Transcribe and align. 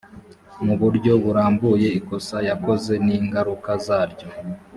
mu 0.65 0.73
buryo 0.81 1.11
burambuye 1.23 1.87
ikosa 1.99 2.37
yakoze 2.49 2.93
n 3.05 3.07
ingaruka 3.17 3.69
zaryo 3.85 4.27